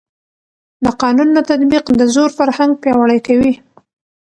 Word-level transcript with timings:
د 0.83 0.87
قانون 1.01 1.27
نه 1.35 1.41
تطبیق 1.49 1.85
د 1.99 2.01
زور 2.13 2.29
فرهنګ 2.37 2.71
پیاوړی 2.81 3.19
کوي 3.27 3.53